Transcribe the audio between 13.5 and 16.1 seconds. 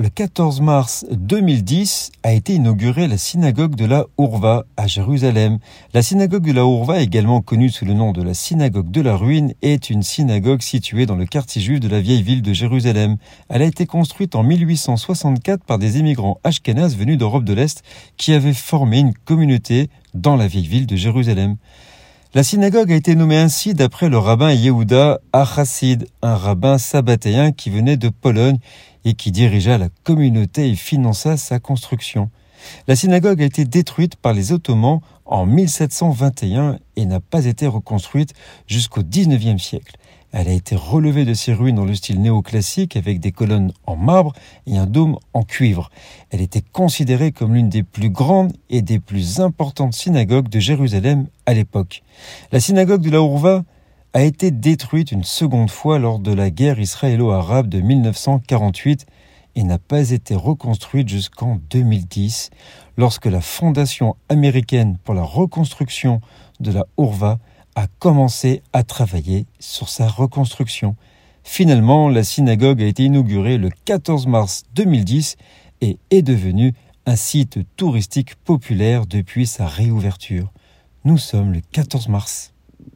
Elle a été construite en 1864 par des